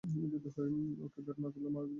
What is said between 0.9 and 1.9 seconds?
ওকে বের না করলে মারা যাবে।